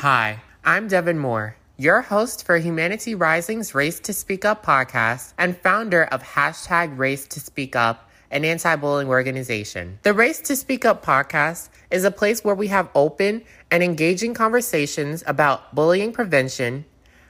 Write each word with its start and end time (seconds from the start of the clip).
Hi, 0.00 0.40
I'm 0.64 0.88
Devin 0.88 1.18
Moore, 1.18 1.56
your 1.76 2.00
host 2.00 2.46
for 2.46 2.56
Humanity 2.56 3.14
Rising's 3.14 3.74
Race 3.74 4.00
to 4.00 4.14
Speak 4.14 4.46
Up 4.46 4.64
podcast 4.64 5.34
and 5.36 5.58
founder 5.58 6.04
of 6.04 6.22
hashtag 6.22 6.96
Race 6.96 7.26
to 7.26 7.38
Speak 7.38 7.76
Up, 7.76 8.08
an 8.30 8.46
anti 8.46 8.76
bullying 8.76 9.10
organization. 9.10 9.98
The 10.02 10.14
Race 10.14 10.40
to 10.40 10.56
Speak 10.56 10.86
Up 10.86 11.04
podcast 11.04 11.68
is 11.90 12.04
a 12.04 12.10
place 12.10 12.42
where 12.42 12.54
we 12.54 12.68
have 12.68 12.88
open 12.94 13.42
and 13.70 13.82
engaging 13.82 14.32
conversations 14.32 15.22
about 15.26 15.74
bullying 15.74 16.14
prevention, 16.14 16.86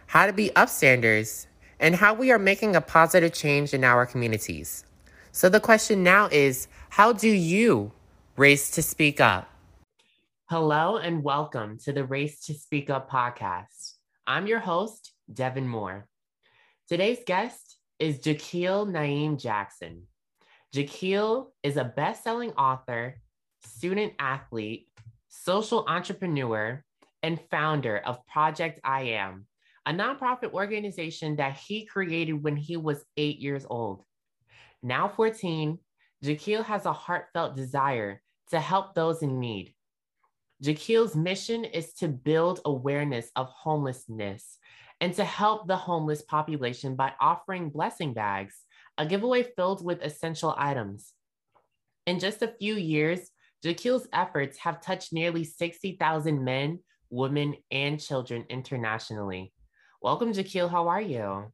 how 0.07 0.27
to 0.27 0.33
be 0.33 0.51
upstanders, 0.51 1.47
and 1.81 1.97
how 1.97 2.15
we 2.15 2.31
are 2.31 2.39
making 2.39 2.77
a 2.77 2.81
positive 2.81 3.33
change 3.33 3.75
in 3.75 3.83
our 3.83 4.07
communities. 4.07 4.85
So 5.33 5.49
the 5.49 5.59
question 5.59 6.05
now 6.05 6.29
is 6.31 6.69
how 6.91 7.15
do 7.15 7.31
you 7.31 7.91
race 8.37 8.71
to 8.71 8.81
speak 8.81 9.21
up? 9.21 9.51
Hello 10.51 10.97
and 10.97 11.23
welcome 11.23 11.79
to 11.85 11.93
the 11.93 12.03
Race 12.03 12.41
to 12.47 12.55
Speak 12.55 12.91
Up 12.91 13.09
podcast. 13.09 13.93
I'm 14.27 14.49
your 14.49 14.59
host, 14.59 15.13
Devin 15.33 15.69
Moore. 15.69 16.09
Today's 16.89 17.21
guest 17.25 17.77
is 18.01 18.19
Jahkil 18.19 18.91
Naeem 18.91 19.41
Jackson. 19.41 20.09
Jahkil 20.75 21.53
is 21.63 21.77
a 21.77 21.85
best 21.85 22.25
selling 22.25 22.51
author, 22.55 23.21
student 23.65 24.15
athlete, 24.19 24.89
social 25.29 25.85
entrepreneur, 25.87 26.85
and 27.23 27.41
founder 27.49 27.99
of 27.99 28.27
Project 28.27 28.81
I 28.83 29.03
Am, 29.03 29.47
a 29.87 29.93
nonprofit 29.93 30.53
organization 30.53 31.37
that 31.37 31.59
he 31.59 31.87
created 31.87 32.43
when 32.43 32.57
he 32.57 32.77
was 32.77 33.05
eight 33.17 33.39
years 33.39 33.65
old. 33.71 34.03
Now 34.83 35.07
14, 35.07 35.79
Jahkil 36.25 36.65
has 36.65 36.87
a 36.87 36.93
heartfelt 36.93 37.55
desire 37.55 38.21
to 38.51 38.59
help 38.59 38.97
those 38.97 39.23
in 39.23 39.39
need 39.39 39.77
Jahkil's 40.63 41.17
mission 41.17 41.65
is 41.65 41.95
to 41.95 42.09
build 42.09 42.61
awareness 42.67 43.31
of 43.35 43.49
homelessness 43.49 44.59
and 45.01 45.15
to 45.15 45.25
help 45.25 45.67
the 45.67 45.77
homeless 45.77 46.21
population 46.21 46.97
by 46.97 47.13
offering 47.19 47.71
blessing 47.71 48.13
bags, 48.13 48.55
a 48.99 49.07
giveaway 49.07 49.43
filled 49.43 49.83
with 49.83 50.03
essential 50.03 50.55
items. 50.59 51.15
In 52.07 52.19
just 52.19 52.43
a 52.43 52.55
few 52.59 52.75
years, 52.75 53.31
Jahkil's 53.65 54.07
efforts 54.13 54.59
have 54.59 54.83
touched 54.83 55.15
nearly 55.15 55.45
60,000 55.45 56.45
men, 56.45 56.81
women, 57.09 57.57
and 57.71 57.99
children 57.99 58.45
internationally. 58.51 59.55
Welcome, 60.03 60.35
Jahkil. 60.35 60.71
How 60.71 60.89
are 60.89 61.01
you? 61.01 61.51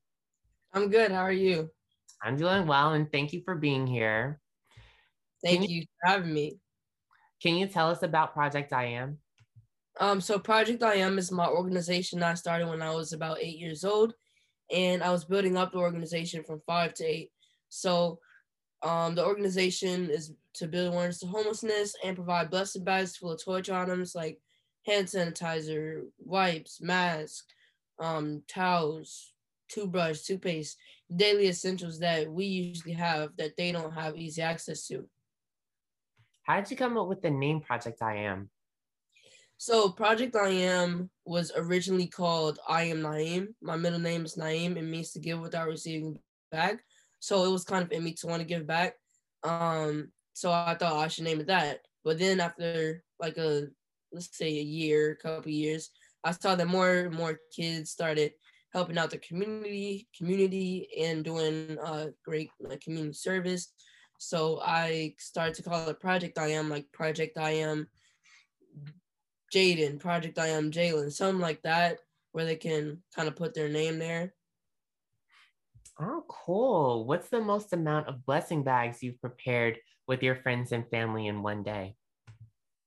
I'm 0.73 0.91
good. 0.91 1.13
How 1.13 1.23
are 1.23 1.33
you? 1.33 1.71
I'm 2.23 2.37
doing 2.37 2.67
well, 2.67 2.93
and 2.95 3.11
thank 3.13 3.33
you 3.33 3.43
for 3.45 3.55
being 3.55 3.87
here. 3.87 4.41
Thank 5.45 5.69
you, 5.69 5.77
you 5.77 5.83
for 5.83 6.11
having 6.11 6.33
me. 6.33 6.59
Can 7.47 7.55
you 7.55 7.69
tell 7.69 7.89
us 7.91 8.03
about 8.03 8.35
Project 8.35 8.73
I 8.73 8.87
Am? 8.87 9.19
Um, 10.01 10.21
so 10.21 10.37
Project 10.37 10.83
I 10.83 10.95
Am 10.97 11.17
is 11.17 11.31
my 11.31 11.47
organization 11.47 12.21
I 12.25 12.35
started 12.35 12.67
when 12.67 12.83
I 12.83 12.93
was 12.93 13.13
about 13.13 13.39
eight 13.41 13.57
years 13.57 13.85
old, 13.85 14.15
and 14.73 15.01
I 15.01 15.11
was 15.11 15.25
building 15.25 15.57
up 15.57 15.71
the 15.71 15.79
organization 15.79 16.43
from 16.43 16.61
five 16.67 16.93
to 16.95 17.05
eight. 17.05 17.31
So, 17.69 18.19
um, 18.83 19.15
the 19.15 19.25
organization 19.25 20.11
is 20.11 20.33
to 20.55 20.67
build 20.67 20.93
awareness 20.93 21.21
to 21.21 21.29
homelessness 21.29 21.95
and 22.03 22.17
provide 22.17 22.51
blessed 22.51 22.85
bags 22.85 23.17
full 23.17 23.31
of 23.31 23.41
toiletry 23.41 23.81
items 23.81 24.17
like 24.17 24.41
hand 24.85 25.07
sanitizer, 25.07 26.03
wipes, 26.19 26.81
masks, 26.81 27.45
um, 28.01 28.43
towels, 28.49 29.35
toothbrush, 29.69 30.23
toothpaste, 30.23 30.79
daily 31.15 31.47
essentials 31.47 32.01
that 32.01 32.29
we 32.29 32.45
usually 32.45 32.95
have 32.95 33.31
that 33.39 33.57
they 33.57 33.71
don't 33.71 33.95
have 33.95 34.17
easy 34.17 34.43
access 34.43 34.89
to. 34.89 35.09
How 36.47 36.61
did 36.61 36.71
you 36.71 36.77
come 36.77 36.97
up 36.97 37.09
with 37.09 37.23
the 37.23 37.31
name 37.31 37.61
Project 37.61 38.01
I 38.03 38.19
Am? 38.19 38.49
So 39.57 39.91
Project 39.91 40.37
I 40.37 40.51
Am 40.51 41.11
was 41.25 41.51
originally 41.57 42.07
called 42.07 42.61
I 42.69 42.85
Am 42.85 43.03
Naeem. 43.03 43.49
My 43.61 43.77
middle 43.77 43.99
name 43.99 44.25
is 44.25 44.37
Naeem. 44.37 44.77
It 44.77 44.83
means 44.83 45.11
to 45.13 45.19
give 45.19 45.41
without 45.41 45.67
receiving 45.67 46.21
back. 46.53 46.85
So 47.19 47.45
it 47.45 47.51
was 47.51 47.65
kind 47.65 47.83
of 47.83 47.91
in 47.91 48.05
me 48.05 48.13
to 48.15 48.29
want 48.29 48.43
to 48.43 48.47
give 48.47 48.65
back. 48.65 48.95
Um, 49.43 50.13
so 50.35 50.53
I 50.53 50.77
thought 50.79 51.05
I 51.05 51.09
should 51.09 51.25
name 51.25 51.41
it 51.41 51.49
that. 51.49 51.81
But 52.05 52.21
then 52.21 52.39
after 52.39 53.03
like 53.19 53.39
a 53.39 53.67
let's 54.13 54.29
say 54.39 54.47
a 54.47 54.63
year, 54.63 55.11
a 55.11 55.17
couple 55.17 55.51
years, 55.51 55.91
I 56.23 56.31
saw 56.31 56.55
that 56.55 56.69
more 56.69 56.93
and 56.93 57.15
more 57.15 57.41
kids 57.55 57.91
started 57.91 58.31
helping 58.73 58.99
out 58.99 59.11
the 59.11 59.19
community, 59.19 60.07
community, 60.17 60.89
and 60.97 61.25
doing 61.25 61.77
uh, 61.83 62.07
great 62.25 62.51
like 62.61 62.83
community 62.83 63.15
service. 63.15 63.73
So 64.19 64.61
I 64.63 65.15
started 65.19 65.55
to 65.57 65.63
call 65.63 65.89
it 65.89 66.01
Project 66.01 66.39
I 66.39 66.49
Am, 66.49 66.69
like 66.69 66.91
Project 66.93 67.39
I 67.39 67.51
Am 67.51 67.89
Jaden, 69.55 70.01
Project 70.01 70.39
I 70.39 70.49
Am 70.49 70.71
Jalen, 70.71 71.13
something 71.13 71.41
like 71.41 71.63
that, 71.63 71.99
where 72.33 72.45
they 72.45 72.57
can 72.57 73.03
kind 73.15 73.29
of 73.29 73.37
put 73.37 73.55
their 73.55 73.69
name 73.69 73.99
there. 73.99 74.35
Oh, 75.99 76.25
cool. 76.29 77.07
What's 77.07 77.29
the 77.29 77.41
most 77.41 77.73
amount 77.73 78.09
of 78.09 78.25
blessing 78.27 78.63
bags 78.63 79.03
you've 79.03 79.21
prepared 79.21 79.79
with 80.07 80.23
your 80.23 80.37
friends 80.37 80.73
and 80.73 80.89
family 80.91 81.27
in 81.27 81.43
one 81.43 81.63
day? 81.63 81.97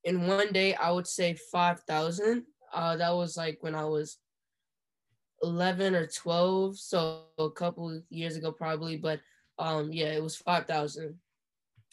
In 0.04 0.28
one 0.28 0.52
day, 0.52 0.76
I 0.76 0.92
would 0.92 1.08
say 1.08 1.34
5,000. 1.52 2.44
Uh, 2.72 2.98
that 2.98 3.16
was 3.16 3.36
like 3.36 3.58
when 3.62 3.74
I 3.74 3.86
was 3.86 4.18
11 5.42 5.96
or 5.96 6.06
12. 6.06 6.78
So 6.78 7.24
a 7.40 7.50
couple 7.50 8.00
years 8.10 8.36
ago, 8.36 8.52
probably. 8.52 8.98
But 8.98 9.22
um, 9.60 9.92
yeah, 9.92 10.14
it 10.14 10.24
was 10.24 10.36
5,000. 10.36 11.16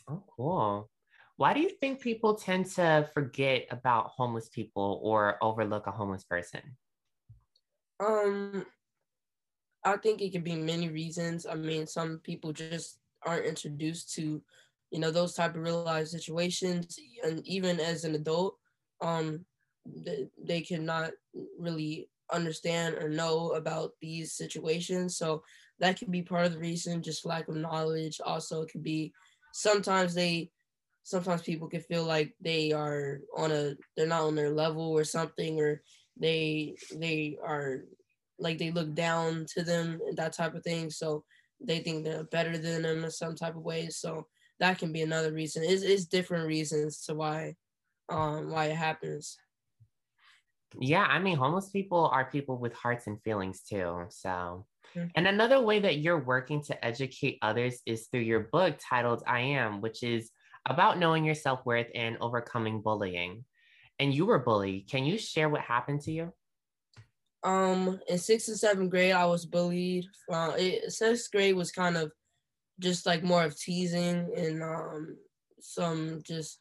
Oh, 0.09 0.22
cool. 0.37 0.91
Why 1.37 1.53
do 1.53 1.60
you 1.60 1.69
think 1.69 2.00
people 2.00 2.34
tend 2.34 2.66
to 2.77 3.10
forget 3.12 3.66
about 3.71 4.09
homeless 4.09 4.49
people 4.49 5.00
or 5.03 5.37
overlook 5.43 5.87
a 5.87 5.91
homeless 5.91 6.25
person? 6.25 6.62
Um, 8.00 8.65
I 9.84 9.97
think 9.99 10.22
it 10.22 10.32
could 10.32 10.44
be 10.44 10.56
many 10.56 10.88
reasons. 10.88 11.47
I 11.47 11.54
mean, 11.54 11.87
some 11.87 12.21
people 12.25 12.53
just 12.53 12.99
aren't 13.25 13.47
introduced 13.47 14.15
to, 14.15 14.43
you 14.91 14.98
know, 14.98 15.10
those 15.10 15.34
type 15.34 15.54
of 15.54 15.62
real 15.62 15.83
life 15.84 16.09
situations, 16.09 16.98
and 17.25 17.47
even 17.47 17.81
as 17.81 18.04
an 18.04 18.15
adult, 18.15 18.56
um, 19.00 19.44
they, 19.84 20.28
they 20.43 20.60
cannot 20.62 21.12
really 21.59 22.09
understand 22.33 22.97
or 22.97 23.09
know 23.09 23.50
about 23.53 23.93
these 24.00 24.33
situations. 24.33 25.16
So 25.16 25.43
that 25.81 25.99
could 25.99 26.11
be 26.11 26.23
part 26.23 26.47
of 26.47 26.53
the 26.55 26.59
reason, 26.59 27.03
just 27.03 27.27
lack 27.27 27.49
of 27.49 27.57
knowledge. 27.57 28.21
Also, 28.25 28.63
it 28.63 28.71
could 28.71 28.83
be 28.83 29.13
sometimes 29.53 30.15
they 30.15 30.51
sometimes 31.03 31.43
people 31.43 31.69
can 31.69 31.81
feel 31.81 32.05
like 32.05 32.35
they 32.41 32.73
are 32.73 33.21
on 33.37 33.53
a 33.53 33.75
they're 33.97 34.07
not 34.07 34.23
on 34.23 34.35
their 34.35 34.51
level 34.51 34.91
or 34.91 35.05
something 35.05 35.61
or 35.61 35.83
they 36.19 36.75
they 36.97 37.39
are 37.45 37.85
like 38.39 38.59
they 38.59 38.71
look 38.71 38.93
down 38.95 39.47
to 39.55 39.63
them 39.63 40.01
and 40.07 40.17
that 40.17 40.33
type 40.33 40.55
of 40.55 40.63
thing. 40.65 40.91
So 40.91 41.25
they 41.61 41.79
think 41.79 42.05
they're 42.05 42.25
better 42.25 42.59
than 42.59 42.83
them 42.83 43.05
in 43.05 43.11
some 43.11 43.35
type 43.35 43.57
of 43.57 43.63
way. 43.63 43.89
So 43.89 44.27
that 44.59 44.79
can 44.79 44.93
be 44.93 45.03
another 45.03 45.33
reason. 45.33 45.63
It's, 45.65 45.83
it's 45.83 46.07
different 46.07 46.47
reasons 46.47 47.05
to 47.07 47.15
why 47.15 47.55
um 48.09 48.51
why 48.51 48.67
it 48.67 48.77
happens 48.77 49.37
yeah 50.81 51.04
i 51.04 51.19
mean 51.19 51.37
homeless 51.37 51.71
people 51.71 52.09
are 52.12 52.31
people 52.31 52.59
with 52.59 52.72
hearts 52.75 53.06
and 53.06 53.22
feelings 53.22 53.62
too 53.62 54.04
so 54.09 54.66
and 55.15 55.27
another 55.27 55.60
way 55.60 55.81
that 55.81 55.99
you're 55.99 56.22
working 56.22 56.62
to 56.65 56.84
educate 56.84 57.38
others 57.43 57.81
is 57.87 58.06
through 58.06 58.21
your 58.21 58.49
book 58.53 58.77
titled 58.81 59.22
I 59.27 59.41
Am, 59.41 59.81
which 59.81 60.03
is 60.03 60.31
about 60.66 60.99
knowing 60.99 61.25
your 61.25 61.34
self 61.34 61.65
worth 61.66 61.88
and 61.94 62.16
overcoming 62.21 62.81
bullying. 62.81 63.44
And 63.99 64.15
you 64.15 64.27
were 64.27 64.38
bullied. 64.38 64.88
Can 64.88 65.04
you 65.04 65.19
share 65.19 65.49
what 65.49 65.62
happened 65.62 66.03
to 66.03 66.12
you? 66.12 66.32
Um, 67.43 68.00
in 68.09 68.19
sixth 68.19 68.48
and 68.48 68.59
seventh 68.59 68.91
grade, 68.91 69.12
I 69.12 69.27
was 69.27 69.47
bullied. 69.47 70.06
Uh, 70.31 70.53
it, 70.59 70.93
sixth 70.93 71.31
grade 71.31 71.56
was 71.56 71.71
kind 71.71 71.97
of 71.97 72.12
just 72.78 73.06
like 73.06 73.22
more 73.22 73.44
of 73.44 73.59
teasing 73.59 74.31
and 74.37 74.62
um, 74.62 75.16
some 75.60 76.21
just 76.25 76.60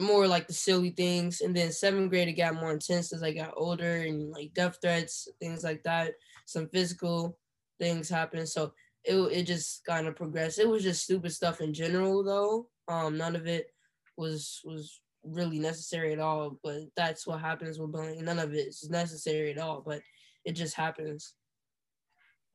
more 0.00 0.26
like 0.26 0.46
the 0.46 0.52
silly 0.52 0.90
things. 0.90 1.40
And 1.40 1.56
then 1.56 1.72
seventh 1.72 2.10
grade, 2.10 2.28
it 2.28 2.32
got 2.32 2.54
more 2.54 2.72
intense 2.72 3.12
as 3.12 3.22
I 3.22 3.32
got 3.32 3.54
older 3.56 4.02
and 4.02 4.30
like 4.30 4.54
death 4.54 4.78
threats, 4.80 5.28
things 5.40 5.64
like 5.64 5.82
that, 5.84 6.14
some 6.46 6.68
physical 6.68 7.38
things 7.78 8.08
happened. 8.08 8.48
So 8.48 8.72
it 9.04 9.14
it 9.14 9.42
just 9.44 9.84
kind 9.84 10.06
of 10.06 10.16
progressed. 10.16 10.58
It 10.58 10.68
was 10.68 10.82
just 10.82 11.04
stupid 11.04 11.32
stuff 11.32 11.60
in 11.60 11.72
general 11.72 12.22
though. 12.22 12.68
Um, 12.88 13.16
none 13.16 13.36
of 13.36 13.46
it 13.46 13.68
was 14.16 14.60
was 14.64 15.00
really 15.24 15.58
necessary 15.58 16.12
at 16.12 16.20
all. 16.20 16.58
But 16.62 16.82
that's 16.96 17.26
what 17.26 17.40
happens 17.40 17.78
with 17.78 17.92
bullying. 17.92 18.24
None 18.24 18.38
of 18.38 18.52
it 18.52 18.68
is 18.68 18.88
necessary 18.90 19.52
at 19.52 19.58
all, 19.58 19.82
but 19.84 20.00
it 20.44 20.52
just 20.52 20.74
happens. 20.74 21.34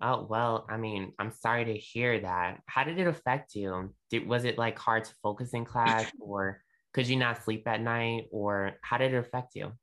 Oh 0.01 0.27
well, 0.29 0.65
I 0.69 0.77
mean, 0.77 1.13
I'm 1.17 1.31
sorry 1.31 1.65
to 1.65 1.73
hear 1.73 2.19
that. 2.19 2.61
How 2.65 2.83
did 2.83 2.99
it 2.99 3.07
affect 3.07 3.55
you? 3.55 3.93
Did 4.09 4.27
was 4.27 4.43
it 4.43 4.57
like 4.57 4.77
hard 4.77 5.05
to 5.05 5.13
focus 5.23 5.53
in 5.53 5.65
class, 5.65 6.11
or 6.19 6.61
could 6.93 7.07
you 7.07 7.17
not 7.17 7.43
sleep 7.43 7.67
at 7.67 7.81
night, 7.81 8.27
or 8.31 8.77
how 8.81 8.97
did 8.97 9.13
it 9.13 9.17
affect 9.17 9.55
you? 9.55 9.73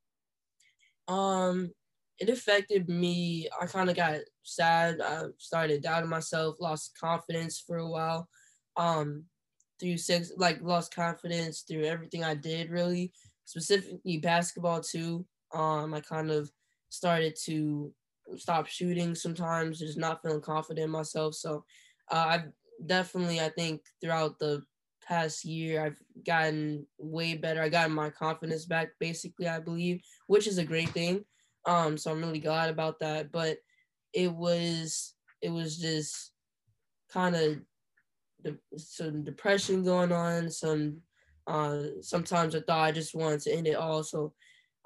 Um, 1.08 1.72
it 2.18 2.28
affected 2.28 2.88
me. 2.88 3.48
I 3.60 3.66
kind 3.66 3.90
of 3.90 3.96
got 3.96 4.20
sad. 4.42 5.00
I 5.00 5.24
started 5.38 5.82
doubting 5.82 6.10
myself, 6.10 6.56
lost 6.60 6.96
confidence 6.98 7.58
for 7.58 7.78
a 7.78 7.88
while. 7.88 8.28
Um, 8.76 9.24
through 9.80 9.96
six, 9.96 10.32
like 10.36 10.60
lost 10.60 10.94
confidence 10.94 11.62
through 11.62 11.84
everything 11.84 12.22
I 12.22 12.34
did, 12.34 12.70
really, 12.70 13.12
specifically 13.46 14.18
basketball 14.18 14.82
too. 14.82 15.26
Um, 15.54 15.94
I 15.94 16.00
kind 16.00 16.30
of 16.30 16.52
started 16.90 17.34
to 17.46 17.94
stop 18.36 18.66
shooting 18.66 19.14
sometimes, 19.14 19.78
just 19.78 19.98
not 19.98 20.22
feeling 20.22 20.42
confident 20.42 20.84
in 20.84 20.90
myself. 20.90 21.34
So 21.34 21.64
uh, 22.10 22.26
I've 22.28 22.52
definitely, 22.84 23.40
I 23.40 23.48
think, 23.48 23.80
throughout 24.00 24.38
the 24.38 24.62
past 25.02 25.44
year, 25.44 25.84
I've 25.84 26.00
gotten 26.24 26.86
way 26.98 27.34
better. 27.34 27.62
I 27.62 27.68
got 27.68 27.90
my 27.90 28.10
confidence 28.10 28.66
back, 28.66 28.90
basically, 28.98 29.48
I 29.48 29.60
believe, 29.60 30.00
which 30.26 30.46
is 30.46 30.58
a 30.58 30.64
great 30.64 30.90
thing. 30.90 31.24
Um, 31.66 31.96
so 31.96 32.10
I'm 32.10 32.20
really 32.20 32.40
glad 32.40 32.70
about 32.70 33.00
that. 33.00 33.32
But 33.32 33.58
it 34.12 34.32
was, 34.32 35.14
it 35.42 35.50
was 35.50 35.78
just 35.78 36.32
kind 37.12 37.36
of 37.36 37.58
de- 38.42 38.78
some 38.78 39.24
depression 39.24 39.84
going 39.84 40.12
on. 40.12 40.50
Some, 40.50 40.98
uh, 41.46 41.82
sometimes 42.00 42.54
I 42.54 42.60
thought 42.60 42.88
I 42.88 42.92
just 42.92 43.14
wanted 43.14 43.40
to 43.42 43.52
end 43.52 43.66
it 43.66 43.76
all. 43.76 44.02
So 44.02 44.32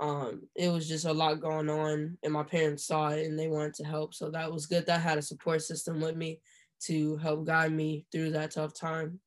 um, 0.00 0.48
it 0.56 0.70
was 0.70 0.88
just 0.88 1.04
a 1.04 1.12
lot 1.12 1.40
going 1.40 1.70
on, 1.70 2.18
and 2.22 2.32
my 2.32 2.42
parents 2.42 2.86
saw 2.86 3.08
it 3.10 3.26
and 3.26 3.38
they 3.38 3.48
wanted 3.48 3.74
to 3.74 3.84
help. 3.84 4.12
So 4.14 4.30
that 4.30 4.52
was 4.52 4.66
good. 4.66 4.86
That 4.86 4.96
I 4.96 5.02
had 5.02 5.18
a 5.18 5.22
support 5.22 5.62
system 5.62 6.00
with 6.00 6.16
me 6.16 6.40
to 6.86 7.16
help 7.18 7.46
guide 7.46 7.72
me 7.72 8.04
through 8.10 8.30
that 8.30 8.50
tough 8.50 8.74
time. 8.74 9.20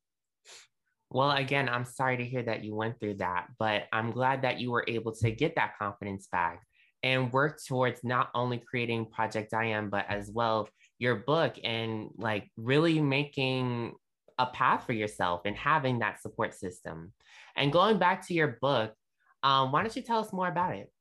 Well, 1.10 1.32
again, 1.32 1.70
I'm 1.70 1.86
sorry 1.86 2.18
to 2.18 2.26
hear 2.26 2.44
that 2.44 2.64
you 2.64 2.76
went 2.76 3.00
through 3.00 3.16
that, 3.16 3.48
but 3.58 3.84
I'm 3.94 4.12
glad 4.12 4.42
that 4.42 4.60
you 4.60 4.72
were 4.72 4.84
able 4.88 5.14
to 5.16 5.32
get 5.32 5.56
that 5.56 5.78
confidence 5.80 6.28
back 6.32 6.62
and 7.02 7.32
work 7.32 7.60
towards 7.66 8.04
not 8.04 8.30
only 8.36 8.58
creating 8.58 9.06
Project 9.06 9.54
I 9.54 9.66
Am, 9.68 9.90
but 9.90 10.06
as 10.10 10.30
well 10.30 10.68
your 11.00 11.16
book 11.16 11.56
and 11.64 12.10
like 12.18 12.50
really 12.58 13.00
making 13.00 13.94
a 14.40 14.48
path 14.48 14.86
for 14.86 14.94
yourself 14.94 15.42
and 15.46 15.56
having 15.56 16.00
that 16.00 16.22
support 16.22 16.54
system. 16.54 17.14
And 17.56 17.72
going 17.72 17.98
back 18.00 18.28
to 18.28 18.34
your 18.34 18.58
book, 18.62 18.94
um, 19.44 19.72
why 19.72 19.84
don't 19.84 19.96
you 19.96 20.02
tell 20.02 20.20
us 20.20 20.34
more 20.34 20.48
about 20.48 20.76
it? 20.76 20.92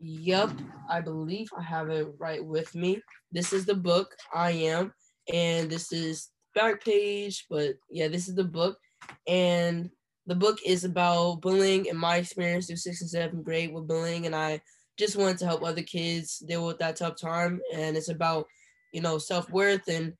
Yep, 0.00 0.50
I 0.90 1.00
believe 1.00 1.48
I 1.56 1.62
have 1.62 1.88
it 1.88 2.08
right 2.18 2.44
with 2.44 2.74
me. 2.74 3.00
This 3.30 3.52
is 3.52 3.64
the 3.64 3.74
book 3.74 4.14
I 4.34 4.50
am, 4.50 4.92
and 5.32 5.70
this 5.70 5.92
is 5.92 6.28
back 6.54 6.84
page, 6.84 7.46
but 7.48 7.74
yeah, 7.90 8.08
this 8.08 8.28
is 8.28 8.34
the 8.34 8.44
book. 8.44 8.78
And 9.26 9.90
the 10.26 10.34
book 10.34 10.58
is 10.64 10.84
about 10.84 11.40
bullying 11.40 11.88
and 11.88 11.98
my 11.98 12.16
experience 12.16 12.66
through 12.66 12.76
sixth 12.76 13.02
and 13.02 13.10
seventh 13.10 13.44
grade 13.44 13.72
with 13.72 13.88
bullying. 13.88 14.26
And 14.26 14.34
I 14.34 14.60
just 14.98 15.16
wanted 15.16 15.38
to 15.38 15.46
help 15.46 15.62
other 15.62 15.82
kids 15.82 16.38
deal 16.38 16.66
with 16.66 16.78
that 16.78 16.96
tough 16.96 17.20
time. 17.20 17.60
And 17.74 17.96
it's 17.96 18.08
about, 18.08 18.46
you 18.92 19.00
know, 19.00 19.18
self 19.18 19.50
worth 19.50 19.88
and 19.88 20.14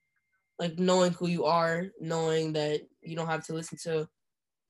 like 0.58 0.78
knowing 0.78 1.12
who 1.12 1.28
you 1.28 1.44
are, 1.44 1.86
knowing 2.00 2.52
that 2.54 2.82
you 3.02 3.16
don't 3.16 3.28
have 3.28 3.44
to 3.46 3.52
listen 3.52 3.78
to 3.84 4.08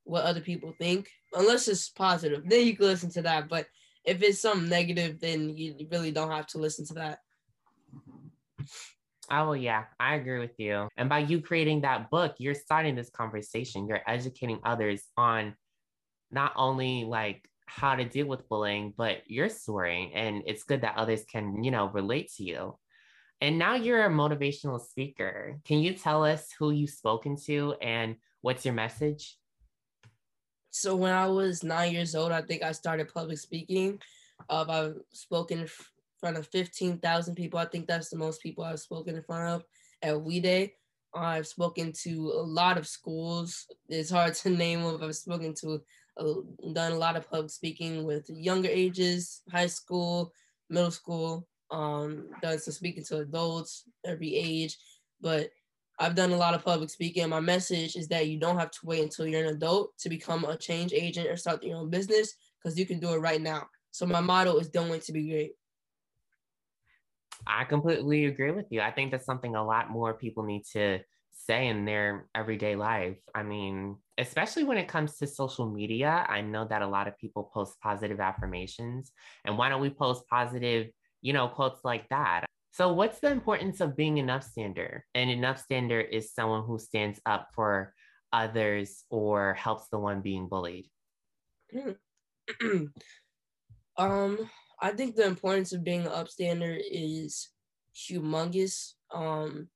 what 0.04 0.24
other 0.24 0.40
people 0.40 0.74
think, 0.78 1.08
unless 1.34 1.68
it's 1.68 1.88
positive. 1.88 2.42
Then 2.46 2.66
you 2.66 2.76
can 2.76 2.86
listen 2.86 3.10
to 3.12 3.22
that. 3.22 3.48
But 3.48 3.66
if 4.04 4.22
it's 4.22 4.40
something 4.40 4.68
negative, 4.68 5.20
then 5.20 5.56
you 5.56 5.86
really 5.90 6.10
don't 6.10 6.30
have 6.30 6.46
to 6.48 6.58
listen 6.58 6.86
to 6.86 6.94
that. 6.94 7.18
Oh, 9.30 9.52
yeah, 9.52 9.84
I 10.00 10.16
agree 10.16 10.40
with 10.40 10.58
you. 10.58 10.88
And 10.96 11.08
by 11.08 11.20
you 11.20 11.40
creating 11.40 11.82
that 11.82 12.10
book, 12.10 12.34
you're 12.38 12.54
starting 12.54 12.96
this 12.96 13.10
conversation. 13.10 13.86
You're 13.86 14.02
educating 14.06 14.58
others 14.64 15.04
on 15.16 15.54
not 16.30 16.52
only 16.56 17.04
like 17.04 17.48
how 17.66 17.94
to 17.94 18.04
deal 18.04 18.26
with 18.26 18.48
bullying, 18.48 18.92
but 18.96 19.22
your 19.26 19.48
story. 19.48 20.10
And 20.14 20.42
it's 20.46 20.64
good 20.64 20.82
that 20.82 20.96
others 20.96 21.24
can, 21.24 21.62
you 21.62 21.70
know, 21.70 21.88
relate 21.88 22.30
to 22.36 22.44
you. 22.44 22.78
And 23.40 23.58
now 23.58 23.74
you're 23.74 24.04
a 24.04 24.10
motivational 24.10 24.80
speaker. 24.80 25.58
Can 25.64 25.78
you 25.78 25.94
tell 25.94 26.24
us 26.24 26.48
who 26.58 26.70
you've 26.70 26.90
spoken 26.90 27.36
to 27.46 27.74
and 27.80 28.16
what's 28.40 28.64
your 28.64 28.74
message? 28.74 29.36
So 30.70 30.96
when 30.96 31.12
I 31.12 31.26
was 31.26 31.62
nine 31.62 31.92
years 31.92 32.14
old, 32.14 32.32
I 32.32 32.42
think 32.42 32.62
I 32.62 32.72
started 32.72 33.12
public 33.12 33.38
speaking. 33.38 34.00
Uh, 34.48 34.64
I've 34.68 34.94
spoken 35.12 35.66
front 36.22 36.36
of 36.36 36.46
15,000 36.46 37.34
people. 37.34 37.58
I 37.58 37.64
think 37.64 37.88
that's 37.88 38.08
the 38.08 38.16
most 38.16 38.40
people 38.40 38.62
I've 38.62 38.78
spoken 38.78 39.16
in 39.16 39.22
front 39.24 39.48
of 39.48 39.64
at 40.02 40.22
We 40.22 40.38
Day. 40.38 40.74
I've 41.12 41.48
spoken 41.48 41.92
to 42.04 42.32
a 42.36 42.42
lot 42.42 42.78
of 42.78 42.86
schools. 42.86 43.66
It's 43.88 44.08
hard 44.08 44.34
to 44.42 44.50
name 44.50 44.82
them. 44.82 45.02
I've 45.02 45.16
spoken 45.16 45.52
to, 45.60 45.82
uh, 46.16 46.34
done 46.72 46.92
a 46.92 46.98
lot 46.98 47.16
of 47.16 47.28
public 47.28 47.50
speaking 47.50 48.04
with 48.04 48.30
younger 48.30 48.68
ages, 48.68 49.42
high 49.50 49.66
school, 49.66 50.32
middle 50.70 50.92
school. 50.92 51.48
Um, 51.72 52.28
done 52.40 52.58
some 52.58 52.72
speaking 52.72 53.04
to 53.06 53.18
adults, 53.18 53.84
every 54.04 54.36
age. 54.36 54.78
But 55.20 55.50
I've 55.98 56.14
done 56.14 56.30
a 56.30 56.36
lot 56.36 56.54
of 56.54 56.64
public 56.64 56.90
speaking. 56.90 57.28
My 57.28 57.40
message 57.40 57.96
is 57.96 58.06
that 58.08 58.28
you 58.28 58.38
don't 58.38 58.58
have 58.58 58.70
to 58.70 58.80
wait 58.84 59.02
until 59.02 59.26
you're 59.26 59.44
an 59.44 59.54
adult 59.54 59.98
to 59.98 60.08
become 60.08 60.44
a 60.44 60.56
change 60.56 60.92
agent 60.92 61.28
or 61.28 61.36
start 61.36 61.64
your 61.64 61.78
own 61.78 61.90
business 61.90 62.34
because 62.62 62.78
you 62.78 62.86
can 62.86 63.00
do 63.00 63.12
it 63.12 63.18
right 63.18 63.40
now. 63.40 63.66
So 63.90 64.06
my 64.06 64.20
motto 64.20 64.56
is 64.58 64.68
don't 64.68 64.88
wait 64.88 65.02
to 65.02 65.12
be 65.12 65.28
great. 65.28 65.52
I 67.46 67.64
completely 67.64 68.26
agree 68.26 68.50
with 68.50 68.66
you. 68.70 68.80
I 68.80 68.90
think 68.90 69.10
that's 69.10 69.26
something 69.26 69.54
a 69.54 69.64
lot 69.64 69.90
more 69.90 70.14
people 70.14 70.44
need 70.44 70.64
to 70.72 71.00
say 71.30 71.68
in 71.68 71.84
their 71.84 72.28
everyday 72.34 72.76
life. 72.76 73.18
I 73.34 73.42
mean, 73.42 73.96
especially 74.18 74.64
when 74.64 74.78
it 74.78 74.88
comes 74.88 75.16
to 75.18 75.26
social 75.26 75.68
media, 75.68 76.24
I 76.28 76.40
know 76.40 76.66
that 76.66 76.82
a 76.82 76.86
lot 76.86 77.08
of 77.08 77.18
people 77.18 77.50
post 77.52 77.80
positive 77.80 78.20
affirmations. 78.20 79.12
And 79.44 79.58
why 79.58 79.68
don't 79.68 79.80
we 79.80 79.90
post 79.90 80.26
positive, 80.28 80.88
you 81.20 81.32
know, 81.32 81.48
quotes 81.48 81.84
like 81.84 82.08
that? 82.10 82.44
So, 82.72 82.92
what's 82.92 83.18
the 83.18 83.30
importance 83.30 83.80
of 83.80 83.96
being 83.96 84.18
an 84.18 84.28
upstander? 84.28 85.00
And 85.14 85.30
an 85.30 85.40
upstander 85.40 86.02
is 86.08 86.32
someone 86.32 86.64
who 86.64 86.78
stands 86.78 87.20
up 87.26 87.48
for 87.54 87.92
others 88.32 89.04
or 89.10 89.54
helps 89.54 89.88
the 89.88 89.98
one 89.98 90.22
being 90.22 90.48
bullied. 90.48 90.88
um, 93.98 94.50
I 94.82 94.90
think 94.90 95.14
the 95.14 95.24
importance 95.24 95.72
of 95.72 95.84
being 95.84 96.00
an 96.00 96.12
upstander 96.12 96.76
is 96.90 97.50
humongous. 97.94 98.94
Um, 99.14 99.68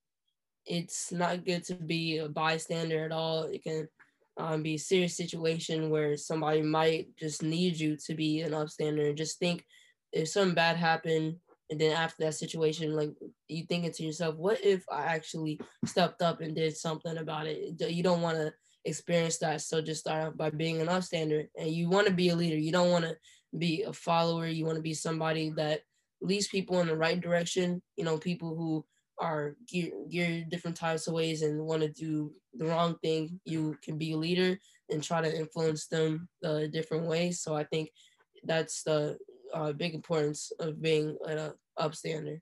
it's 0.66 1.12
not 1.12 1.44
good 1.44 1.62
to 1.66 1.74
be 1.74 2.18
a 2.18 2.28
bystander 2.28 3.04
at 3.04 3.12
all. 3.12 3.44
It 3.44 3.62
can 3.62 3.88
um, 4.36 4.64
be 4.64 4.74
a 4.74 4.78
serious 4.78 5.16
situation 5.16 5.90
where 5.90 6.16
somebody 6.16 6.60
might 6.60 7.16
just 7.16 7.44
need 7.44 7.78
you 7.78 7.96
to 8.04 8.14
be 8.14 8.40
an 8.40 8.50
upstander. 8.50 9.08
And 9.08 9.16
Just 9.16 9.38
think 9.38 9.64
if 10.12 10.28
something 10.28 10.56
bad 10.56 10.76
happened, 10.76 11.36
and 11.70 11.80
then 11.80 11.92
after 11.92 12.24
that 12.24 12.34
situation, 12.34 12.96
like 12.96 13.10
you 13.48 13.64
thinking 13.64 13.92
to 13.92 14.02
yourself, 14.02 14.34
what 14.36 14.64
if 14.64 14.84
I 14.90 15.04
actually 15.04 15.60
stepped 15.84 16.20
up 16.20 16.40
and 16.40 16.54
did 16.54 16.76
something 16.76 17.16
about 17.18 17.46
it? 17.46 17.80
You 17.80 18.02
don't 18.02 18.22
want 18.22 18.38
to 18.38 18.52
experience 18.84 19.38
that. 19.38 19.60
So 19.62 19.80
just 19.80 20.00
start 20.00 20.24
off 20.24 20.36
by 20.36 20.50
being 20.50 20.80
an 20.80 20.88
upstander, 20.88 21.46
and 21.56 21.70
you 21.70 21.88
want 21.88 22.08
to 22.08 22.12
be 22.12 22.28
a 22.30 22.36
leader. 22.36 22.56
You 22.56 22.72
don't 22.72 22.90
want 22.90 23.04
to 23.04 23.16
be 23.58 23.82
a 23.82 23.92
follower. 23.92 24.46
You 24.46 24.64
want 24.64 24.76
to 24.76 24.82
be 24.82 24.94
somebody 24.94 25.50
that 25.56 25.80
leads 26.20 26.48
people 26.48 26.80
in 26.80 26.88
the 26.88 26.96
right 26.96 27.20
direction. 27.20 27.82
You 27.96 28.04
know, 28.04 28.18
people 28.18 28.56
who 28.56 28.84
are 29.18 29.56
geared, 29.66 29.92
geared 30.10 30.50
different 30.50 30.76
types 30.76 31.06
of 31.06 31.14
ways 31.14 31.42
and 31.42 31.64
want 31.64 31.82
to 31.82 31.88
do 31.88 32.32
the 32.54 32.66
wrong 32.66 32.96
thing. 33.02 33.40
You 33.44 33.76
can 33.82 33.98
be 33.98 34.12
a 34.12 34.16
leader 34.16 34.58
and 34.90 35.02
try 35.02 35.20
to 35.20 35.36
influence 35.36 35.86
them 35.86 36.28
uh, 36.44 36.66
different 36.72 37.06
ways. 37.06 37.40
So 37.40 37.54
I 37.54 37.64
think 37.64 37.90
that's 38.44 38.82
the 38.82 39.18
uh, 39.54 39.72
big 39.72 39.94
importance 39.94 40.52
of 40.60 40.80
being 40.80 41.16
an 41.26 41.52
upstander. 41.78 42.40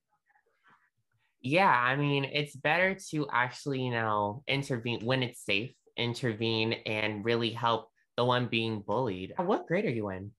Yeah, 1.41 1.71
I 1.71 1.97
mean, 1.97 2.25
it's 2.25 2.57
better 2.57 2.97
to 3.11 3.29
actually, 3.31 3.83
you 3.83 3.91
know, 3.91 4.43
intervene 4.49 5.05
when 5.05 5.23
it's 5.23 5.45
safe, 5.45 5.73
intervene 5.97 6.73
and 6.87 7.25
really 7.25 7.51
help 7.51 7.91
the 8.17 8.25
one 8.25 8.47
being 8.47 8.81
bullied. 8.81 9.35
What 9.37 9.67
grade 9.67 9.85
are 9.85 9.91
you 9.91 10.09
in? 10.11 10.31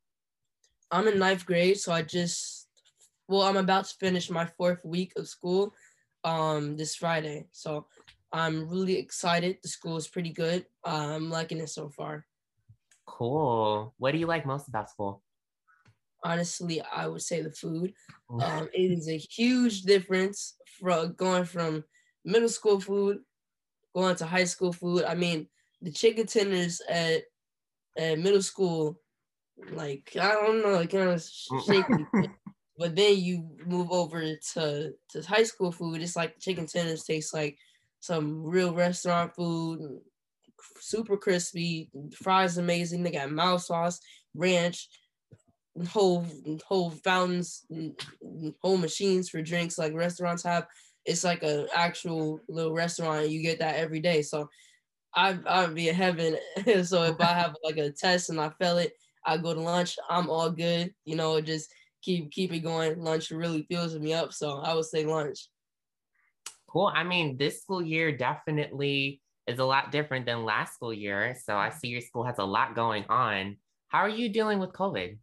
I'm 0.91 1.07
in 1.07 1.19
ninth 1.19 1.45
grade, 1.45 1.77
so 1.77 1.91
I 1.91 2.01
just 2.01 2.67
well, 3.27 3.41
I'm 3.41 3.57
about 3.57 3.85
to 3.85 3.95
finish 3.99 4.29
my 4.29 4.45
fourth 4.45 4.83
week 4.85 5.13
of 5.17 5.27
school 5.27 5.73
um 6.23 6.77
this 6.77 6.95
Friday. 6.95 7.47
So 7.51 7.87
I'm 8.31 8.69
really 8.69 8.97
excited. 8.97 9.57
The 9.61 9.69
school 9.69 9.97
is 9.97 10.07
pretty 10.07 10.31
good. 10.31 10.65
Uh, 10.85 11.15
I'm 11.15 11.29
liking 11.29 11.59
it 11.59 11.69
so 11.69 11.89
far. 11.89 12.25
Cool. 13.05 13.93
What 13.97 14.11
do 14.11 14.17
you 14.17 14.27
like 14.27 14.45
most 14.45 14.67
about 14.67 14.89
school? 14.89 15.21
honestly, 16.25 16.81
I 16.81 17.07
would 17.07 17.21
say 17.21 17.41
the 17.41 17.51
food. 17.51 17.93
Um, 18.41 18.67
it 18.73 18.91
is 18.91 19.07
a 19.07 19.17
huge 19.17 19.83
difference 19.83 20.55
from 20.79 21.13
going 21.13 21.45
from 21.45 21.83
middle 22.25 22.49
school 22.49 22.79
food 22.79 23.19
going 23.95 24.15
to 24.17 24.25
high 24.25 24.43
school 24.43 24.73
food. 24.73 25.05
I 25.05 25.15
mean, 25.15 25.47
the 25.81 25.91
chicken 25.91 26.25
tenders 26.25 26.81
at 26.89 27.23
at 27.97 28.19
middle 28.19 28.41
school, 28.41 28.99
like 29.71 30.15
I 30.19 30.31
don't 30.31 30.61
know, 30.61 30.79
it 30.79 30.89
kind 30.89 31.09
of 31.09 31.23
shaky. 31.23 32.05
but 32.77 32.95
then 32.95 33.17
you 33.17 33.57
move 33.65 33.91
over 33.91 34.21
to 34.53 34.93
to 35.09 35.21
high 35.21 35.43
school 35.43 35.71
food. 35.71 36.01
It's 36.01 36.15
like 36.15 36.39
chicken 36.39 36.67
tenders 36.67 37.03
taste 37.03 37.33
like 37.33 37.57
some 37.99 38.43
real 38.43 38.73
restaurant 38.73 39.35
food, 39.35 39.99
super 40.79 41.17
crispy. 41.17 41.89
Fries 42.15 42.57
amazing. 42.57 43.03
They 43.03 43.11
got 43.11 43.31
mild 43.31 43.61
sauce, 43.61 43.99
ranch 44.33 44.89
whole 45.89 46.25
whole 46.65 46.91
fountains, 46.91 47.65
whole 48.61 48.77
machines 48.77 49.29
for 49.29 49.41
drinks 49.41 49.77
like 49.77 49.93
restaurants 49.93 50.43
have. 50.43 50.67
It's 51.05 51.23
like 51.23 51.43
an 51.43 51.67
actual 51.73 52.39
little 52.47 52.73
restaurant. 52.73 53.29
You 53.29 53.41
get 53.41 53.59
that 53.59 53.75
every 53.75 53.99
day. 53.99 54.21
So 54.21 54.49
I 55.13 55.37
I'd 55.45 55.75
be 55.75 55.89
in 55.89 55.95
heaven. 55.95 56.37
so 56.83 57.03
if 57.03 57.19
I 57.19 57.25
have 57.25 57.55
like 57.63 57.77
a 57.77 57.91
test 57.91 58.29
and 58.29 58.39
I 58.39 58.49
fail 58.59 58.77
it, 58.77 58.93
I 59.25 59.37
go 59.37 59.53
to 59.53 59.61
lunch. 59.61 59.97
I'm 60.09 60.29
all 60.29 60.49
good. 60.49 60.93
You 61.03 61.15
know, 61.15 61.41
just 61.41 61.73
keep 62.01 62.31
keep 62.31 62.53
it 62.53 62.59
going. 62.59 63.01
Lunch 63.01 63.31
really 63.31 63.65
fills 63.69 63.97
me 63.97 64.13
up, 64.13 64.33
so 64.33 64.59
I 64.59 64.73
would 64.73 64.85
say 64.85 65.05
lunch. 65.05 65.47
Cool. 66.69 66.91
I 66.93 67.03
mean, 67.03 67.37
this 67.37 67.61
school 67.61 67.81
year 67.81 68.15
definitely 68.15 69.21
is 69.47 69.59
a 69.59 69.65
lot 69.65 69.91
different 69.91 70.25
than 70.25 70.43
last 70.43 70.75
school 70.75 70.93
year. 70.93 71.35
So 71.43 71.55
I 71.55 71.69
see 71.69 71.87
your 71.87 72.01
school 72.01 72.23
has 72.23 72.39
a 72.39 72.43
lot 72.43 72.75
going 72.75 73.05
on. 73.09 73.57
How 73.87 73.99
are 73.99 74.09
you 74.09 74.29
dealing 74.29 74.59
with 74.59 74.71
COVID? 74.73 75.17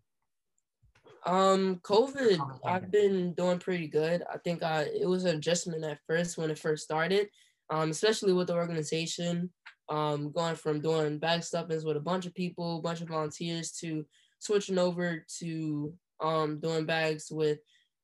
Um, 1.24 1.76
COVID, 1.84 2.40
I've 2.64 2.90
been 2.90 3.32
doing 3.34 3.58
pretty 3.58 3.86
good. 3.86 4.24
I 4.32 4.38
think 4.38 4.62
I 4.62 4.82
it 4.82 5.08
was 5.08 5.24
an 5.24 5.36
adjustment 5.36 5.84
at 5.84 6.00
first 6.06 6.36
when 6.36 6.50
it 6.50 6.58
first 6.58 6.82
started, 6.82 7.28
um, 7.70 7.90
especially 7.90 8.32
with 8.32 8.48
the 8.48 8.54
organization. 8.54 9.50
Um, 9.92 10.32
going 10.32 10.56
from 10.56 10.80
doing 10.80 11.18
bag 11.18 11.42
stuffings 11.42 11.84
with 11.84 11.98
a 11.98 12.00
bunch 12.00 12.26
of 12.26 12.34
people, 12.34 12.78
a 12.78 12.82
bunch 12.82 13.02
of 13.02 13.08
volunteers 13.08 13.72
to 13.80 14.06
switching 14.38 14.78
over 14.78 15.24
to 15.40 15.94
um 16.20 16.60
doing 16.60 16.86
bags 16.86 17.28
with 17.30 17.58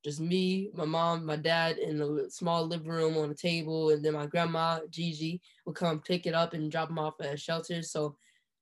just 0.05 0.21
me, 0.21 0.71
my 0.75 0.85
mom, 0.85 1.27
my 1.27 1.37
dad 1.37 1.79
in 1.79 2.01
a 2.03 2.31
small 2.31 2.67
living 2.67 2.89
room 2.89 3.17
on 3.17 3.31
a 3.31 3.35
table, 3.35 3.91
and 3.91 4.05
then 4.05 4.15
my 4.15 4.27
grandma 4.27 4.81
Gigi 4.91 5.41
would 5.67 5.77
come 5.77 6.01
pick 6.01 6.27
it 6.27 6.35
up 6.35 6.55
and 6.55 6.71
drop 6.71 6.89
them 6.89 6.99
off 7.01 7.15
at 7.21 7.41
shelters. 7.41 7.91
So, 7.91 8.17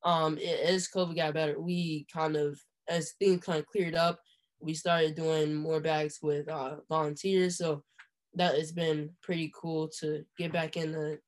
um, 0.04 0.38
as 0.38 0.88
COVID 0.88 1.16
got 1.16 1.34
better, 1.34 1.60
we 1.60 2.06
kind 2.12 2.36
of 2.36 2.58
as 2.88 3.12
things 3.18 3.44
kind 3.44 3.58
of 3.60 3.66
cleared 3.66 3.94
up, 3.94 4.20
we 4.60 4.74
started 4.74 5.14
doing 5.16 5.54
more 5.54 5.80
bags 5.80 6.18
with 6.22 6.48
uh, 6.48 6.76
volunteers. 6.88 7.58
So 7.58 7.82
that 8.34 8.54
has 8.56 8.72
been 8.72 9.10
pretty 9.22 9.52
cool 9.60 9.88
to 10.00 10.24
get 10.38 10.52
back 10.52 10.76
in 10.76 10.92
the 10.92 11.18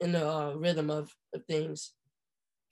in 0.00 0.12
the 0.12 0.28
uh, 0.28 0.54
rhythm 0.54 0.90
of, 0.90 1.10
of 1.34 1.44
things. 1.46 1.92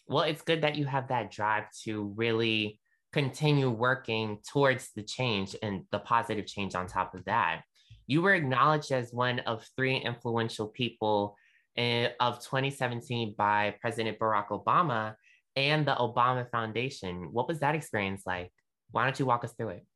Well, 0.08 0.24
it's 0.24 0.42
good 0.42 0.62
that 0.62 0.76
you 0.76 0.84
have 0.84 1.08
that 1.08 1.30
drive 1.30 1.64
to 1.84 2.12
really 2.16 2.78
continue 3.12 3.70
working 3.70 4.38
towards 4.50 4.90
the 4.94 5.02
change 5.02 5.56
and 5.62 5.82
the 5.90 5.98
positive 5.98 6.46
change 6.46 6.74
on 6.74 6.86
top 6.86 7.14
of 7.14 7.24
that. 7.24 7.62
You 8.06 8.22
were 8.22 8.34
acknowledged 8.34 8.92
as 8.92 9.12
one 9.12 9.40
of 9.40 9.66
three 9.76 9.96
influential 9.96 10.68
people 10.68 11.36
in, 11.74 12.10
of 12.20 12.40
2017 12.40 13.34
by 13.36 13.74
President 13.80 14.18
Barack 14.18 14.48
Obama 14.48 15.14
and 15.56 15.86
the 15.86 15.94
Obama 15.94 16.48
Foundation. 16.50 17.32
What 17.32 17.48
was 17.48 17.60
that 17.60 17.74
experience 17.74 18.22
like? 18.26 18.52
Why 18.92 19.04
don't 19.04 19.18
you 19.18 19.26
walk 19.26 19.44
us 19.44 19.54
through 19.54 19.70
it? 19.70 19.86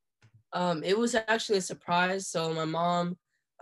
Um, 0.53 0.83
it 0.83 0.99
was 0.99 1.15
actually 1.15 1.59
a 1.59 1.63
surprise. 1.63 2.27
So 2.27 2.53
my 2.53 2.65
mom 2.65 3.17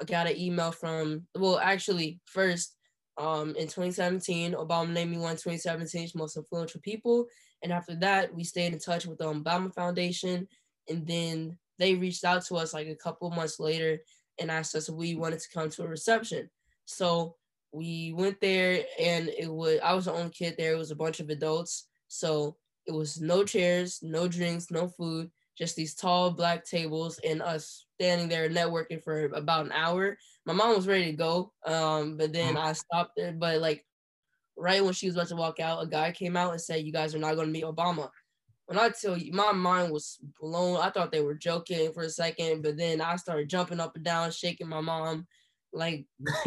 got 0.07 0.27
an 0.27 0.39
email 0.39 0.73
from, 0.73 1.27
well, 1.35 1.59
actually, 1.59 2.21
first 2.25 2.78
um, 3.19 3.49
in 3.57 3.67
2017, 3.67 4.53
Obama 4.53 4.91
named 4.91 5.11
me 5.11 5.19
one 5.19 5.37
2017's 5.37 6.15
most 6.15 6.37
influential 6.37 6.81
people. 6.81 7.27
And 7.63 7.73
after 7.73 7.97
that, 7.97 8.33
we 8.35 8.45
stayed 8.45 8.73
in 8.73 8.79
touch 8.79 9.07
with 9.07 9.19
the 9.19 9.25
Obama 9.25 9.75
Foundation. 9.75 10.47
And 10.89 11.07
then 11.07 11.59
they 11.79 11.95
reached 11.95 12.25
out 12.25 12.45
to 12.47 12.57
us 12.57 12.73
like 12.73 12.87
a 12.87 12.95
couple 12.95 13.29
months 13.31 13.59
later 13.59 13.99
and 14.39 14.51
asked 14.51 14.77
us 14.77 14.89
if 14.89 14.95
we 14.95 15.17
wanted 15.17 15.41
to 15.41 15.51
come 15.53 15.69
to 15.71 15.83
a 15.83 15.89
reception. 15.89 16.49
So 16.85 17.35
we 17.73 18.15
went 18.17 18.41
there 18.41 18.85
and 18.99 19.29
it 19.29 19.53
was 19.53 19.81
I 19.83 19.95
was 19.95 20.07
the 20.07 20.13
only 20.13 20.31
kid 20.31 20.55
there. 20.57 20.73
It 20.73 20.79
was 20.79 20.93
a 20.93 20.97
bunch 20.97 21.21
of 21.21 21.29
adults. 21.29 21.89
So 22.07 22.57
it 22.87 22.93
was 22.93 23.21
no 23.21 23.45
chairs, 23.45 23.99
no 24.01 24.29
drinks, 24.29 24.71
no 24.71 24.89
food, 24.89 25.31
just 25.57 25.77
these 25.77 25.95
tall 25.95 26.31
black 26.31 26.65
tables 26.65 27.21
and 27.27 27.43
us 27.43 27.85
standing 28.00 28.28
there 28.28 28.49
networking 28.49 29.02
for 29.02 29.26
about 29.26 29.67
an 29.67 29.73
hour. 29.73 30.17
My 30.47 30.52
mom 30.52 30.76
was 30.76 30.87
ready 30.87 31.07
to 31.07 31.12
go. 31.12 31.52
Um, 31.67 32.17
but 32.17 32.33
then 32.33 32.55
mm. 32.55 32.59
I 32.64 32.73
stopped 32.73 33.12
there. 33.17 33.33
But 33.33 33.61
like 33.61 33.85
right 34.57 34.85
when 34.85 34.95
she 34.95 35.07
was 35.07 35.17
about 35.17 35.28
to 35.28 35.37
walk 35.37 35.61
out, 35.61 35.83
a 35.83 35.87
guy 35.87 36.12
came 36.12 36.37
out 36.37 36.52
and 36.52 36.61
said, 36.61 36.85
You 36.85 36.93
guys 36.93 37.14
are 37.14 37.19
not 37.19 37.35
going 37.35 37.49
to 37.49 37.52
meet 37.52 37.64
Obama. 37.64 38.09
When 38.67 38.78
I 38.78 38.90
tell 38.90 39.17
you, 39.17 39.33
my 39.33 39.52
mind 39.52 39.93
was 39.93 40.19
blown. 40.40 40.76
I 40.76 40.90
thought 40.90 41.11
they 41.11 41.23
were 41.23 41.35
joking 41.35 41.90
for 41.93 42.02
a 42.02 42.11
second, 42.11 42.62
but 42.62 42.76
then 42.76 43.00
I 43.00 43.17
started 43.17 43.49
jumping 43.49 43.81
up 43.81 43.97
and 43.97 44.05
down, 44.05 44.31
shaking 44.31 44.69
my 44.69 44.83
mom. 44.83 45.26
Like, 45.73 46.05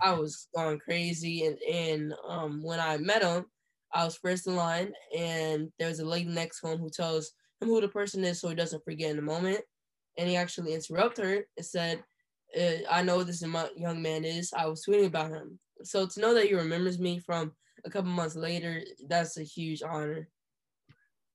I 0.00 0.12
was 0.12 0.46
going 0.54 0.78
crazy. 0.78 1.46
And, 1.46 1.58
and 1.62 2.14
um, 2.28 2.62
when 2.62 2.78
I 2.78 2.96
met 2.98 3.22
him, 3.22 3.46
I 3.92 4.04
was 4.04 4.16
first 4.16 4.46
in 4.46 4.54
line, 4.54 4.92
and 5.16 5.72
there 5.78 5.88
was 5.88 5.98
a 5.98 6.04
lady 6.04 6.28
next 6.28 6.60
to 6.60 6.68
him 6.68 6.78
who 6.78 6.90
tells 6.90 7.32
him 7.60 7.68
who 7.68 7.80
the 7.80 7.88
person 7.88 8.22
is 8.24 8.40
so 8.40 8.48
he 8.48 8.54
doesn't 8.54 8.84
forget 8.84 9.10
in 9.10 9.16
the 9.16 9.22
moment. 9.22 9.62
And 10.18 10.28
he 10.28 10.36
actually 10.36 10.74
interrupted 10.74 11.24
her 11.24 11.46
and 11.56 11.66
said, 11.66 12.02
uh, 12.58 12.90
I 12.90 13.02
know 13.02 13.22
this 13.22 13.42
young 13.42 14.02
man 14.02 14.24
is. 14.24 14.52
I 14.56 14.66
was 14.66 14.84
tweeting 14.84 15.06
about 15.06 15.30
him. 15.30 15.58
So 15.82 16.06
to 16.06 16.20
know 16.20 16.34
that 16.34 16.46
he 16.46 16.54
remembers 16.54 16.98
me 16.98 17.18
from 17.18 17.52
a 17.84 17.90
couple 17.90 18.10
months 18.10 18.36
later, 18.36 18.82
that's 19.08 19.36
a 19.36 19.42
huge 19.42 19.82
honor. 19.82 20.28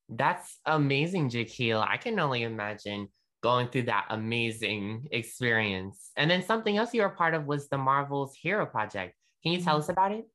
That's 0.09 0.59
amazing, 0.65 1.29
Jahkil. 1.29 1.85
I 1.87 1.97
can 1.97 2.19
only 2.19 2.43
imagine 2.43 3.07
going 3.41 3.67
through 3.67 3.83
that 3.83 4.05
amazing 4.09 5.07
experience. 5.11 6.11
And 6.17 6.29
then 6.29 6.43
something 6.43 6.77
else 6.77 6.93
you 6.93 7.01
were 7.01 7.09
part 7.09 7.33
of 7.33 7.45
was 7.45 7.69
the 7.69 7.77
Marvel's 7.77 8.35
Hero 8.35 8.65
Project. 8.65 9.15
Can 9.43 9.53
you 9.53 9.61
tell 9.61 9.77
us 9.77 9.89
about 9.89 10.11
it? 10.11 10.27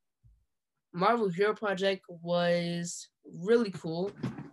Marvel 0.93 1.29
Hero 1.29 1.55
Project 1.55 2.05
was 2.09 3.09
really 3.25 3.71
cool. 3.71 4.11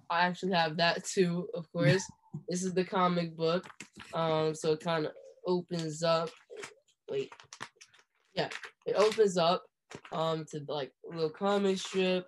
I 0.10 0.22
actually 0.22 0.54
have 0.54 0.78
that 0.78 1.06
too, 1.06 1.48
of 1.54 1.72
course. 1.72 2.04
this 2.48 2.64
is 2.64 2.74
the 2.74 2.84
comic 2.84 3.36
book. 3.36 3.68
Um, 4.14 4.54
so 4.56 4.74
it 4.74 4.84
kind 4.84 5.06
of 5.06 5.12
opens 5.46 6.04
up. 6.04 6.30
Wait, 7.10 7.32
yeah, 8.34 8.50
it 8.86 8.96
opens 8.96 9.38
up 9.38 9.64
um 10.12 10.46
to 10.50 10.62
like 10.68 10.92
a 11.12 11.16
little 11.16 11.30
comic 11.30 11.78
strip. 11.78 12.28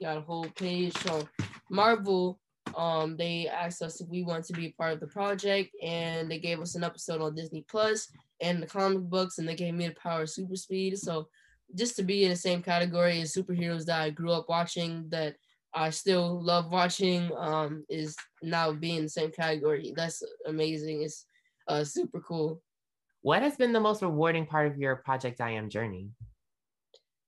Got 0.00 0.18
a 0.18 0.20
whole 0.20 0.46
page. 0.56 0.96
So 0.98 1.28
Marvel, 1.70 2.38
um, 2.76 3.16
they 3.16 3.48
asked 3.48 3.82
us 3.82 4.00
if 4.00 4.08
we 4.08 4.22
want 4.22 4.44
to 4.44 4.52
be 4.52 4.66
a 4.66 4.72
part 4.72 4.92
of 4.92 5.00
the 5.00 5.06
project, 5.08 5.70
and 5.82 6.30
they 6.30 6.38
gave 6.38 6.60
us 6.60 6.74
an 6.74 6.84
episode 6.84 7.20
on 7.20 7.34
Disney 7.34 7.64
Plus 7.68 8.08
and 8.40 8.62
the 8.62 8.66
comic 8.66 9.00
books, 9.00 9.38
and 9.38 9.48
they 9.48 9.54
gave 9.54 9.74
me 9.74 9.88
the 9.88 9.94
power 9.94 10.22
of 10.22 10.30
super 10.30 10.56
speed. 10.56 10.98
So 10.98 11.28
just 11.74 11.96
to 11.96 12.02
be 12.02 12.24
in 12.24 12.30
the 12.30 12.36
same 12.36 12.62
category 12.62 13.20
as 13.20 13.34
superheroes 13.34 13.84
that 13.86 14.00
I 14.00 14.10
grew 14.10 14.32
up 14.32 14.48
watching, 14.48 15.06
that 15.08 15.36
I 15.74 15.90
still 15.90 16.42
love 16.42 16.70
watching, 16.70 17.30
um, 17.36 17.84
is 17.88 18.16
now 18.42 18.72
being 18.72 18.96
in 18.96 19.02
the 19.04 19.08
same 19.08 19.30
category. 19.30 19.92
That's 19.96 20.22
amazing. 20.46 21.02
It's 21.02 21.26
uh, 21.68 21.84
super 21.84 22.20
cool. 22.20 22.62
What 23.22 23.42
has 23.42 23.56
been 23.56 23.72
the 23.72 23.80
most 23.80 24.02
rewarding 24.02 24.46
part 24.46 24.66
of 24.66 24.76
your 24.76 24.96
Project 24.96 25.40
I 25.40 25.50
Am 25.52 25.70
journey? 25.70 26.10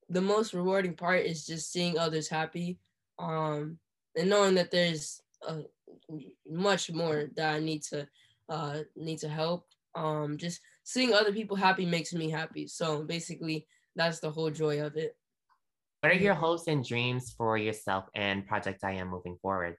The 0.09 0.21
most 0.21 0.53
rewarding 0.53 0.95
part 0.95 1.25
is 1.25 1.47
just 1.47 1.73
seeing 1.73 1.97
others 1.97 2.29
happy, 2.29 2.79
um, 3.19 3.79
and 4.17 4.29
knowing 4.29 4.55
that 4.57 4.71
there's 4.71 5.23
uh, 5.47 5.63
much 6.49 6.91
more 6.91 7.31
that 7.37 7.55
I 7.55 7.61
need 7.61 7.83
to 7.85 8.07
uh, 8.49 8.81
need 8.97 9.19
to 9.21 9.29
help. 9.29 9.67
Um, 9.95 10.37
just 10.37 10.61
seeing 10.83 11.15
other 11.15 11.33
people 11.33 11.57
happy 11.57 11.87
makes 11.87 12.13
me 12.13 12.29
happy. 12.29 12.67
So 12.67 13.05
basically, 13.05 13.67
that's 13.97 14.21
the 14.21 14.31
whole 14.31 14.51
joy 14.51 14.83
of 14.83 14.97
it. 14.97 15.17
What 16.05 16.13
are 16.13 16.17
your 16.17 16.35
hopes 16.35 16.67
and 16.67 16.85
dreams 16.85 17.35
for 17.35 17.57
yourself 17.57 18.05
and 18.15 18.47
Project 18.47 18.85
I 18.85 18.93
Am 18.93 19.09
moving 19.09 19.39
forward? 19.41 19.79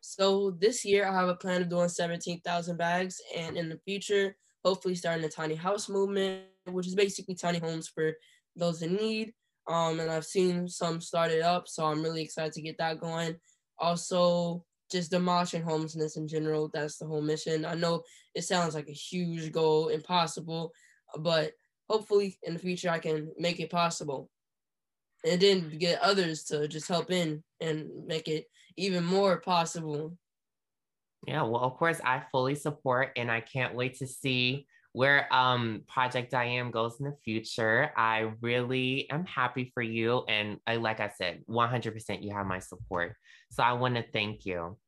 So 0.00 0.50
this 0.58 0.84
year 0.84 1.06
I 1.06 1.14
have 1.14 1.28
a 1.28 1.36
plan 1.36 1.62
of 1.62 1.68
doing 1.68 1.88
17,000 1.88 2.76
bags 2.76 3.20
and 3.36 3.56
in 3.56 3.68
the 3.68 3.78
future, 3.84 4.34
hopefully 4.64 4.96
starting 4.96 5.24
a 5.24 5.28
tiny 5.28 5.54
house 5.54 5.88
movement, 5.88 6.42
which 6.64 6.88
is 6.88 6.96
basically 6.96 7.36
tiny 7.36 7.60
homes 7.60 7.86
for 7.86 8.14
those 8.56 8.82
in 8.82 8.96
need. 8.96 9.32
Um, 9.68 10.00
and 10.00 10.10
I've 10.10 10.24
seen 10.24 10.66
some 10.66 11.00
started 11.00 11.42
up, 11.42 11.68
so 11.68 11.84
I'm 11.84 12.02
really 12.02 12.22
excited 12.22 12.54
to 12.54 12.62
get 12.62 12.76
that 12.78 12.98
going. 12.98 13.36
Also, 13.78 14.64
just 14.90 15.12
demolishing 15.12 15.62
homelessness 15.62 16.16
in 16.16 16.26
general. 16.26 16.68
That's 16.74 16.98
the 16.98 17.06
whole 17.06 17.22
mission. 17.22 17.64
I 17.64 17.74
know 17.74 18.02
it 18.34 18.42
sounds 18.42 18.74
like 18.74 18.88
a 18.88 18.92
huge 18.92 19.52
goal, 19.52 19.86
impossible, 19.86 20.72
but 21.16 21.52
hopefully 21.88 22.36
in 22.42 22.54
the 22.54 22.58
future 22.58 22.90
I 22.90 22.98
can 22.98 23.30
make 23.38 23.60
it 23.60 23.70
possible. 23.70 24.30
And 25.24 25.40
then 25.40 25.78
get 25.78 26.00
others 26.00 26.44
to 26.44 26.68
just 26.68 26.88
help 26.88 27.10
in 27.10 27.42
and 27.60 27.88
make 28.06 28.28
it 28.28 28.46
even 28.76 29.04
more 29.04 29.40
possible. 29.40 30.16
Yeah, 31.26 31.42
well, 31.42 31.62
of 31.62 31.76
course, 31.76 32.00
I 32.04 32.22
fully 32.30 32.54
support, 32.54 33.10
and 33.16 33.30
I 33.30 33.40
can't 33.40 33.74
wait 33.74 33.98
to 33.98 34.06
see 34.06 34.66
where 34.92 35.32
um 35.32 35.82
Project 35.86 36.32
I 36.34 36.44
Am 36.44 36.70
goes 36.70 36.98
in 36.98 37.06
the 37.06 37.16
future. 37.24 37.92
I 37.96 38.32
really 38.40 39.10
am 39.10 39.26
happy 39.26 39.70
for 39.74 39.82
you, 39.82 40.24
and 40.28 40.58
I, 40.66 40.76
like 40.76 41.00
I 41.00 41.10
said, 41.16 41.42
100% 41.48 42.22
you 42.22 42.32
have 42.32 42.46
my 42.46 42.60
support. 42.60 43.16
So 43.50 43.62
I 43.62 43.72
want 43.72 43.96
to 43.96 44.04
thank 44.12 44.46
you. 44.46 44.78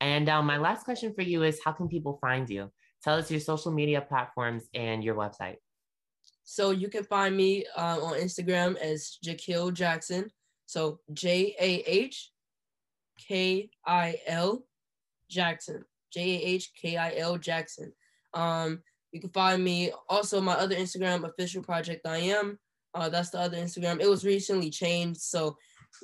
And 0.00 0.28
um, 0.28 0.46
my 0.46 0.56
last 0.56 0.84
question 0.84 1.14
for 1.14 1.22
you 1.22 1.42
is, 1.44 1.60
how 1.64 1.72
can 1.72 1.88
people 1.88 2.18
find 2.20 2.48
you? 2.48 2.70
Tell 3.02 3.16
us 3.16 3.30
your 3.30 3.40
social 3.40 3.72
media 3.72 4.00
platforms 4.00 4.64
and 4.74 5.04
your 5.04 5.14
website. 5.14 5.56
So 6.44 6.70
you 6.70 6.88
can 6.88 7.04
find 7.04 7.36
me 7.36 7.64
uh, 7.76 7.98
on 8.02 8.14
Instagram 8.14 8.76
as 8.76 9.18
Jahkil 9.24 9.72
Jackson. 9.72 10.30
So 10.66 11.00
J 11.12 11.56
A 11.58 11.82
H 11.86 12.30
K 13.18 13.70
I 13.86 14.16
L 14.26 14.64
Jackson. 15.28 15.84
J 16.12 16.20
A 16.20 16.46
H 16.46 16.72
K 16.80 16.96
I 16.96 17.16
L 17.16 17.38
Jackson. 17.38 17.92
Um, 18.34 18.82
you 19.12 19.20
can 19.20 19.30
find 19.30 19.62
me 19.62 19.92
also 20.08 20.40
my 20.40 20.54
other 20.54 20.74
Instagram, 20.74 21.24
official 21.24 21.62
project 21.62 22.06
I 22.06 22.18
am. 22.18 22.58
Uh, 22.94 23.08
that's 23.08 23.30
the 23.30 23.38
other 23.38 23.56
Instagram. 23.56 24.00
It 24.00 24.08
was 24.08 24.24
recently 24.24 24.70
changed, 24.70 25.20
so 25.20 25.56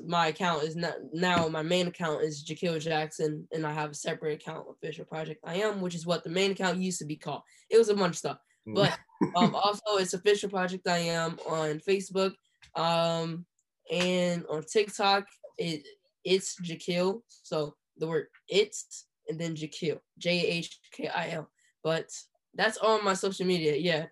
my 0.06 0.28
account 0.28 0.62
is 0.62 0.76
not 0.76 0.94
now 1.12 1.49
my 1.49 1.62
main 1.62 1.88
account 1.88 2.23
is 2.23 2.44
Jahkil 2.44 2.80
Jackson, 2.80 3.47
and 3.52 3.66
I 3.66 3.73
have 3.73 3.90
a 3.90 3.94
separate 3.94 4.40
account, 4.40 4.66
official 4.70 5.04
project 5.04 5.40
I 5.44 5.56
am, 5.56 5.80
which 5.80 5.94
is 5.94 6.06
what 6.06 6.25
the 6.25 6.30
main 6.30 6.52
account 6.52 6.78
used 6.78 6.99
to 7.00 7.04
be 7.04 7.16
called. 7.16 7.42
It 7.68 7.78
was 7.78 7.88
a 7.88 7.94
bunch 7.94 8.14
of 8.14 8.18
stuff. 8.18 8.38
But 8.66 8.98
um, 9.36 9.54
also 9.54 9.96
it's 9.98 10.14
official 10.14 10.50
project 10.50 10.86
I 10.86 10.98
am 10.98 11.38
on 11.48 11.80
Facebook, 11.80 12.32
um, 12.76 13.44
and 13.90 14.44
on 14.48 14.62
TikTok 14.64 15.26
it 15.58 15.86
it's 16.24 16.56
Jahkil. 16.60 17.22
So 17.42 17.74
the 17.96 18.06
word 18.06 18.26
it's 18.48 19.06
and 19.28 19.38
then 19.38 19.54
Jahkil, 19.54 20.00
J 20.18 20.46
H 20.46 20.78
K 20.92 21.08
I 21.08 21.30
L. 21.30 21.48
But 21.82 22.10
that's 22.54 22.78
on 22.78 23.04
my 23.04 23.14
social 23.14 23.46
media. 23.46 23.76
Yeah. 23.76 24.06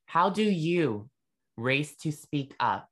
How 0.05 0.29
do 0.29 0.43
you 0.43 1.09
race 1.57 1.95
to 1.97 2.11
speak 2.11 2.53
up? 2.59 2.90